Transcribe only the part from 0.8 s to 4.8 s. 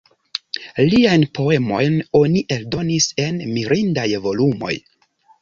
Liajn poemojn oni eldonis en mirindaj volumoj.